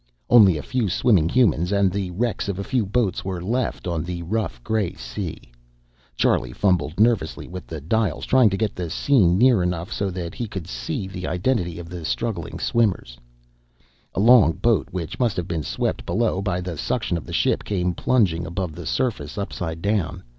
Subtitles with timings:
[0.31, 4.03] Only a few swimming humans, and the wrecks of a few boats, were left on
[4.03, 5.39] the rough gray sea.
[6.15, 10.39] Charlie fumbled nervously with his dials, trying to get the scene near enough so that
[10.39, 13.19] we could see the identity of the struggling swimmers.
[14.15, 17.63] A long boat, which must have been swept below by the suction of the ship,
[17.63, 20.23] came plunging above the surface, upside down.